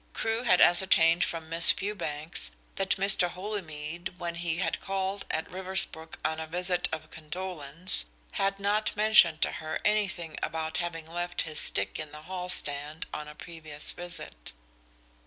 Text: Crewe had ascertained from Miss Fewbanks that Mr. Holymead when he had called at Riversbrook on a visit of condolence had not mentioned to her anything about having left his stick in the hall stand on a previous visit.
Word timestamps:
Crewe 0.13 0.41
had 0.41 0.59
ascertained 0.61 1.23
from 1.23 1.47
Miss 1.47 1.69
Fewbanks 1.71 2.49
that 2.73 2.95
Mr. 2.95 3.29
Holymead 3.29 4.17
when 4.17 4.33
he 4.33 4.57
had 4.57 4.81
called 4.81 5.27
at 5.29 5.47
Riversbrook 5.47 6.15
on 6.25 6.39
a 6.39 6.47
visit 6.47 6.89
of 6.91 7.11
condolence 7.11 8.05
had 8.31 8.59
not 8.59 8.95
mentioned 8.97 9.41
to 9.43 9.51
her 9.61 9.79
anything 9.85 10.39
about 10.41 10.77
having 10.77 11.05
left 11.05 11.43
his 11.43 11.59
stick 11.59 11.99
in 11.99 12.11
the 12.11 12.23
hall 12.23 12.49
stand 12.49 13.05
on 13.13 13.27
a 13.27 13.35
previous 13.35 13.91
visit. 13.91 14.53